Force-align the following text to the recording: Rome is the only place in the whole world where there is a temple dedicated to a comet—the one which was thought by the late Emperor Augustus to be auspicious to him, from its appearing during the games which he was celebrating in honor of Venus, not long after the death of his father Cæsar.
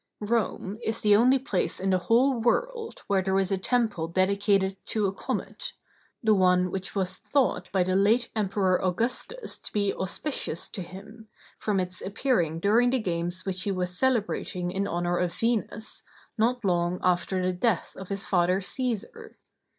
Rome 0.23 0.79
is 0.83 1.01
the 1.01 1.15
only 1.15 1.37
place 1.37 1.79
in 1.79 1.91
the 1.91 1.99
whole 1.99 2.33
world 2.41 3.03
where 3.05 3.21
there 3.21 3.37
is 3.37 3.51
a 3.51 3.57
temple 3.59 4.07
dedicated 4.07 4.83
to 4.87 5.05
a 5.05 5.13
comet—the 5.13 6.33
one 6.33 6.71
which 6.71 6.95
was 6.95 7.19
thought 7.19 7.71
by 7.71 7.83
the 7.83 7.95
late 7.95 8.31
Emperor 8.35 8.83
Augustus 8.83 9.59
to 9.59 9.71
be 9.71 9.93
auspicious 9.93 10.67
to 10.69 10.81
him, 10.81 11.27
from 11.59 11.79
its 11.79 12.01
appearing 12.01 12.59
during 12.59 12.89
the 12.89 12.97
games 12.97 13.45
which 13.45 13.61
he 13.61 13.71
was 13.71 13.95
celebrating 13.95 14.71
in 14.71 14.87
honor 14.87 15.17
of 15.19 15.35
Venus, 15.35 16.01
not 16.35 16.65
long 16.65 16.99
after 17.03 17.39
the 17.45 17.53
death 17.53 17.95
of 17.95 18.09
his 18.09 18.25
father 18.25 18.59
Cæsar. 18.59 19.35